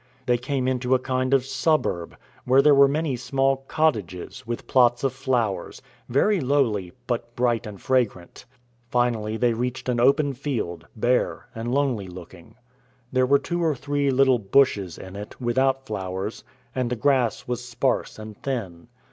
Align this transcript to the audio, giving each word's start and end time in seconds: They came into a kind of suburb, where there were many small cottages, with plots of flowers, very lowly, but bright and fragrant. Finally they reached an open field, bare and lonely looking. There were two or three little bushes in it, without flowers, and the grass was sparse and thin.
They 0.25 0.39
came 0.39 0.67
into 0.67 0.95
a 0.95 0.99
kind 1.05 1.31
of 1.31 1.45
suburb, 1.45 2.17
where 2.43 2.63
there 2.63 2.73
were 2.73 2.87
many 2.87 3.15
small 3.15 3.57
cottages, 3.57 4.47
with 4.47 4.65
plots 4.65 5.03
of 5.03 5.13
flowers, 5.13 5.79
very 6.09 6.39
lowly, 6.41 6.93
but 7.05 7.35
bright 7.35 7.67
and 7.67 7.79
fragrant. 7.79 8.45
Finally 8.89 9.37
they 9.37 9.53
reached 9.53 9.87
an 9.89 9.99
open 9.99 10.33
field, 10.33 10.87
bare 10.95 11.49
and 11.53 11.71
lonely 11.71 12.07
looking. 12.07 12.55
There 13.11 13.27
were 13.27 13.37
two 13.37 13.63
or 13.63 13.75
three 13.75 14.09
little 14.09 14.39
bushes 14.39 14.97
in 14.97 15.15
it, 15.15 15.39
without 15.39 15.85
flowers, 15.85 16.43
and 16.73 16.89
the 16.89 16.95
grass 16.95 17.47
was 17.47 17.63
sparse 17.63 18.17
and 18.17 18.35
thin. 18.41 18.87